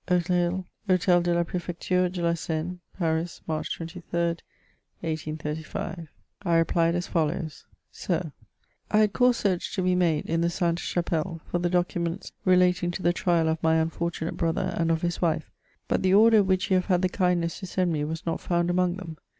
[0.09, 0.65] "Hotel
[1.21, 2.79] de la Prefecture de la Seine.
[2.97, 4.39] "Paris, March 23rd,
[5.03, 6.07] 1835."
[6.41, 8.31] I replied as follows:— «SlB, '^
[8.89, 12.89] I had caused search to be made in the Sainte Chapelle for the documents relating
[12.89, 15.51] to the trial of my unfortunate brother and of his wife,
[15.87, 18.71] but the order which you have had the kindness to send me was not found
[18.71, 19.17] among them.